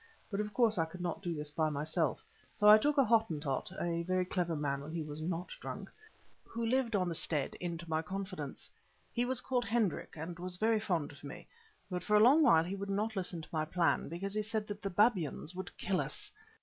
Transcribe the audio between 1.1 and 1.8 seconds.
do this by